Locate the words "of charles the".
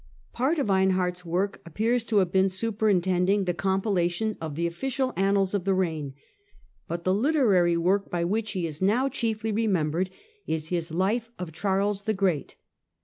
11.37-12.15